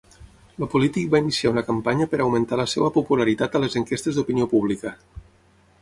[0.63, 4.53] El polític va iniciar una campanya per augmentar la seva popularitat a les enquestes d'opinió
[4.57, 4.99] pública.